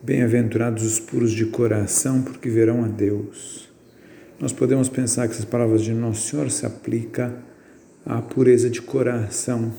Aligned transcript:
Bem-aventurados 0.00 0.84
os 0.84 1.00
puros 1.00 1.32
de 1.32 1.46
coração, 1.46 2.22
porque 2.22 2.48
verão 2.48 2.84
a 2.84 2.88
Deus. 2.88 3.68
Nós 4.38 4.52
podemos 4.52 4.88
pensar 4.88 5.26
que 5.26 5.34
essas 5.34 5.44
palavras 5.44 5.82
de 5.82 5.92
Nosso 5.92 6.30
Senhor 6.30 6.48
se 6.52 6.64
aplicam 6.64 7.34
à 8.06 8.22
pureza 8.22 8.70
de 8.70 8.80
coração, 8.80 9.72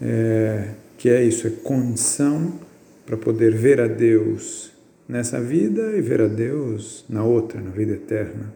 é, 0.00 0.68
que 0.96 1.08
é 1.08 1.22
isso, 1.22 1.48
é 1.48 1.50
condição 1.50 2.60
para 3.04 3.16
poder 3.16 3.52
ver 3.56 3.80
a 3.80 3.88
Deus 3.88 4.72
nessa 5.08 5.40
vida 5.40 5.96
e 5.96 6.00
ver 6.00 6.20
a 6.20 6.28
Deus 6.28 7.04
na 7.08 7.24
outra, 7.24 7.60
na 7.60 7.70
vida 7.70 7.94
eterna. 7.94 8.54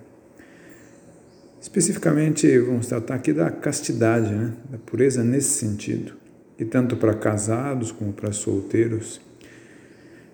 Especificamente, 1.60 2.56
vamos 2.60 2.86
tratar 2.86 3.16
aqui 3.16 3.32
da 3.32 3.50
castidade, 3.50 4.32
né? 4.32 4.52
da 4.70 4.78
pureza 4.78 5.24
nesse 5.24 5.50
sentido, 5.58 6.12
e 6.56 6.64
tanto 6.64 6.96
para 6.96 7.14
casados 7.14 7.90
como 7.90 8.12
para 8.12 8.30
solteiros. 8.30 9.25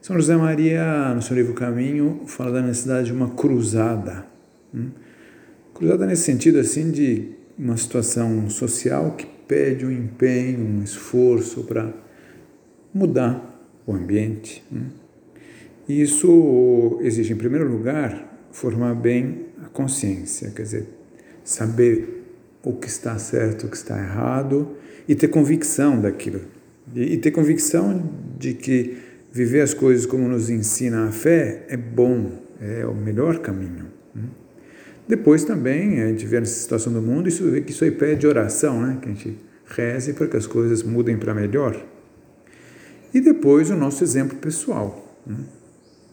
São 0.03 0.17
José 0.17 0.37
Maria, 0.37 1.15
no 1.15 1.23
seu 1.23 1.37
livro 1.37 1.55
Caminho, 1.55 2.23
fala 2.27 2.51
da 2.51 2.61
necessidade 2.61 3.07
de 3.07 3.13
uma 3.13 3.31
cruzada. 3.37 4.27
Hum? 4.75 4.89
Cruzada 5.73 6.05
nesse 6.07 6.25
sentido, 6.25 6.59
assim, 6.59 6.91
de 6.91 7.29
uma 7.57 7.77
situação 7.77 8.51
social 8.51 9.13
que 9.13 9.25
pede 9.47 9.87
um 9.87 9.93
empenho, 9.93 10.59
um 10.59 10.83
esforço 10.83 11.63
para 11.63 11.95
mudar 12.93 13.65
o 13.87 13.95
ambiente. 13.95 14.65
Hum? 14.73 14.87
E 15.89 16.03
isso 16.03 16.99
exige, 17.03 17.33
em 17.33 17.37
primeiro 17.37 17.71
lugar, 17.71 18.49
formar 18.51 18.97
bem 18.97 19.47
a 19.65 19.69
consciência, 19.69 20.51
quer 20.51 20.63
dizer, 20.63 20.89
saber 21.45 22.25
o 22.65 22.73
que 22.73 22.89
está 22.89 23.17
certo, 23.19 23.67
o 23.67 23.71
que 23.71 23.77
está 23.77 23.97
errado 24.03 24.69
e 25.07 25.15
ter 25.15 25.29
convicção 25.29 26.01
daquilo. 26.01 26.41
E, 26.93 27.17
ter 27.19 27.31
convicção 27.31 28.03
de 28.37 28.55
que 28.55 29.12
viver 29.33 29.63
as 29.63 29.73
coisas 29.73 30.05
como 30.05 30.29
nos 30.29 30.51
ensina 30.51 31.09
a 31.09 31.11
fé 31.13 31.65
é 31.69 31.77
bom, 31.77 32.31
é 32.61 32.85
o 32.87 32.95
melhor 32.95 33.39
caminho. 33.39 33.87
Né? 34.15 34.25
Depois 35.09 35.43
também, 35.43 36.03
a 36.03 36.09
gente 36.09 36.27
vê 36.27 36.39
nessa 36.39 36.61
situação 36.61 36.93
do 36.93 37.01
mundo, 37.01 37.29
isso, 37.29 37.51
que 37.63 37.73
isso 37.73 37.83
aí 37.83 37.91
pede 37.91 38.27
oração, 38.27 38.83
né? 38.83 38.99
que 39.01 39.09
a 39.09 39.13
gente 39.13 39.39
reze 39.67 40.13
para 40.13 40.27
que 40.27 40.37
as 40.37 40.47
coisas 40.47 40.83
mudem 40.83 41.17
para 41.17 41.35
melhor. 41.35 41.83
E 43.15 43.21
depois 43.21 43.71
o 43.71 43.75
nosso 43.75 44.05
exemplo 44.05 44.37
pessoal. 44.37 45.19
Né? 45.27 45.39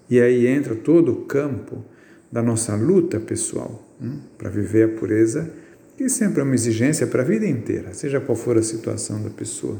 E 0.09 0.19
aí 0.19 0.47
entra 0.47 0.73
todo 0.73 1.11
o 1.11 1.25
campo 1.25 1.83
da 2.31 2.41
nossa 2.41 2.75
luta 2.75 3.19
pessoal 3.19 3.85
né? 3.99 4.17
para 4.37 4.49
viver 4.49 4.83
a 4.83 4.99
pureza, 4.99 5.51
que 5.97 6.07
sempre 6.07 6.39
é 6.39 6.43
uma 6.43 6.55
exigência 6.55 7.05
para 7.05 7.21
a 7.21 7.25
vida 7.25 7.45
inteira, 7.45 7.93
seja 7.93 8.21
qual 8.21 8.35
for 8.35 8.57
a 8.57 8.63
situação 8.63 9.21
da 9.21 9.29
pessoa. 9.29 9.77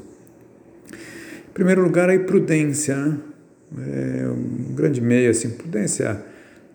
Em 0.92 1.54
primeiro 1.54 1.82
lugar, 1.82 2.10
a 2.10 2.20
prudência, 2.20 2.96
né? 2.96 3.18
É 3.78 4.28
um 4.28 4.74
grande 4.74 5.02
meio, 5.02 5.32
assim, 5.32 5.50
prudência 5.50 6.24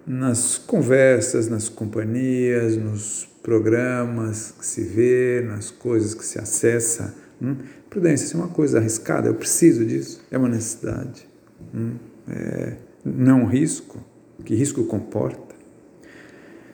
nas 0.06 0.58
conversas, 0.58 1.48
nas 1.48 1.68
companhias, 1.68 2.76
nos 2.76 3.28
programas 3.42 4.54
que 4.58 4.64
se 4.64 4.82
vê, 4.82 5.42
nas 5.46 5.70
coisas 5.70 6.14
que 6.14 6.24
se 6.24 6.38
acessa. 6.38 7.14
Hum? 7.40 7.56
Prudência 7.90 8.24
isso 8.26 8.36
é 8.36 8.40
uma 8.40 8.48
coisa 8.48 8.78
arriscada, 8.78 9.28
eu 9.28 9.34
preciso 9.34 9.84
disso, 9.84 10.22
é 10.30 10.38
uma 10.38 10.48
necessidade. 10.48 11.26
Hum? 11.74 11.94
É, 12.28 12.76
não 13.04 13.44
risco, 13.46 14.02
que 14.44 14.54
risco 14.54 14.84
comporta. 14.84 15.54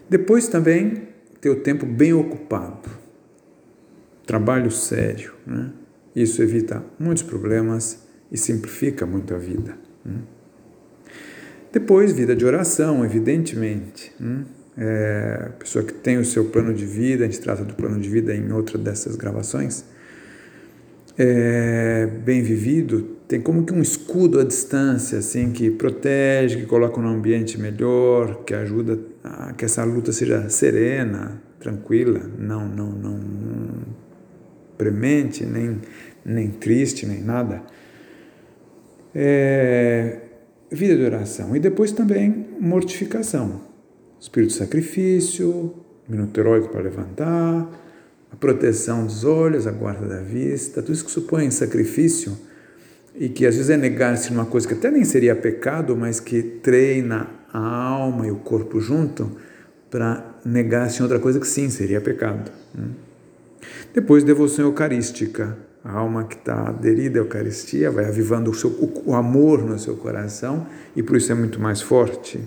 Depois 0.08 0.48
também 0.48 1.08
ter 1.40 1.50
o 1.50 1.56
tempo 1.56 1.86
bem 1.86 2.12
ocupado, 2.12 2.88
trabalho 4.26 4.70
sério. 4.70 5.34
Né? 5.46 5.72
Isso 6.14 6.42
evita 6.42 6.84
muitos 6.98 7.22
problemas 7.22 8.00
e 8.30 8.36
simplifica 8.36 9.06
muito 9.06 9.34
a 9.34 9.38
vida. 9.38 9.76
Depois, 11.72 12.12
vida 12.12 12.34
de 12.34 12.44
oração, 12.44 13.04
evidentemente. 13.04 14.12
Hum? 14.20 14.44
É, 14.76 15.50
pessoa 15.58 15.84
que 15.84 15.92
tem 15.92 16.18
o 16.18 16.24
seu 16.24 16.46
plano 16.46 16.72
de 16.72 16.86
vida, 16.86 17.24
a 17.24 17.26
gente 17.26 17.40
trata 17.40 17.64
do 17.64 17.74
plano 17.74 18.00
de 18.00 18.08
vida 18.08 18.34
em 18.34 18.50
outra 18.52 18.78
dessas 18.78 19.14
gravações, 19.14 19.84
é, 21.18 22.06
bem 22.06 22.42
vivido, 22.42 23.16
tem 23.28 23.40
como 23.40 23.64
que 23.64 23.72
um 23.72 23.82
escudo 23.82 24.40
à 24.40 24.44
distância, 24.44 25.18
assim, 25.18 25.52
que 25.52 25.70
protege, 25.70 26.56
que 26.56 26.66
coloca 26.66 26.98
um 26.98 27.06
ambiente 27.06 27.60
melhor, 27.60 28.42
que 28.44 28.54
ajuda 28.54 28.98
a 29.22 29.52
que 29.52 29.64
essa 29.64 29.84
luta 29.84 30.12
seja 30.12 30.48
serena, 30.48 31.40
tranquila, 31.58 32.20
não, 32.38 32.66
não, 32.66 32.90
não, 32.90 33.18
não 33.18 33.70
premente, 34.78 35.44
nem, 35.44 35.78
nem 36.24 36.48
triste, 36.48 37.06
nem 37.06 37.20
nada 37.20 37.62
é, 39.14 40.18
vida 40.70 40.96
de 40.96 41.04
oração 41.04 41.54
e 41.56 41.60
depois 41.60 41.92
também 41.92 42.46
mortificação, 42.60 43.60
espírito 44.20 44.50
de 44.50 44.56
sacrifício, 44.56 45.74
minuto 46.08 46.38
heróico 46.38 46.68
para 46.68 46.82
levantar, 46.82 47.68
a 48.32 48.36
proteção 48.36 49.04
dos 49.04 49.24
olhos, 49.24 49.66
a 49.66 49.72
guarda 49.72 50.06
da 50.06 50.20
vista, 50.20 50.80
tudo 50.80 50.94
isso 50.94 51.04
que 51.04 51.10
supõe 51.10 51.50
sacrifício 51.50 52.36
e 53.14 53.28
que 53.28 53.44
às 53.44 53.56
vezes 53.56 53.70
é 53.70 53.76
negar-se 53.76 54.32
numa 54.32 54.46
coisa 54.46 54.68
que 54.68 54.74
até 54.74 54.90
nem 54.90 55.04
seria 55.04 55.34
pecado, 55.34 55.96
mas 55.96 56.20
que 56.20 56.42
treina 56.42 57.28
a 57.52 57.58
alma 57.58 58.26
e 58.26 58.30
o 58.30 58.36
corpo 58.36 58.80
junto 58.80 59.36
para 59.90 60.38
negar-se 60.44 61.00
em 61.00 61.02
outra 61.02 61.18
coisa 61.18 61.40
que 61.40 61.46
sim 61.46 61.68
seria 61.68 62.00
pecado. 62.00 62.52
Né? 62.72 62.88
Depois, 63.92 64.22
devoção 64.22 64.66
eucarística 64.66 65.58
a 65.84 65.92
alma 65.92 66.24
que 66.24 66.36
está 66.36 66.68
aderida 66.68 67.18
à 67.18 67.22
Eucaristia 67.22 67.90
vai 67.90 68.04
avivando 68.04 68.50
o, 68.50 68.54
seu, 68.54 68.70
o, 69.06 69.14
amor 69.14 69.62
no 69.62 69.78
seu 69.78 69.96
coração 69.96 70.66
e 70.94 71.02
por 71.02 71.16
isso 71.16 71.32
é 71.32 71.34
muito 71.34 71.58
mais 71.58 71.80
forte. 71.80 72.40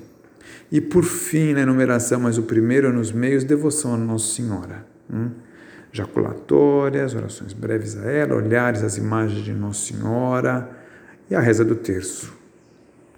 E 0.72 0.80
por 0.80 1.04
fim, 1.04 1.54
na 1.54 1.62
enumeração, 1.62 2.20
mas 2.20 2.38
o 2.38 2.44
primeiro 2.44 2.94
nos 2.94 3.12
meios, 3.12 3.44
devoção 3.44 3.96
a 3.96 3.98
Nossa 3.98 4.36
Senhora. 4.36 4.86
Hum? 5.12 5.32
Jaculatórias, 5.92 7.14
orações 7.14 7.54
breves 7.54 7.98
a 7.98 8.10
ela, 8.10 8.36
olhares 8.36 8.84
às 8.84 8.98
imagens 8.98 9.44
de 9.44 9.54
Nossa 9.54 9.94
Senhora 9.94 10.70
e 11.30 11.36
a 11.36 11.40
reza 11.40 11.64
do 11.64 11.76
terço. 11.76 12.43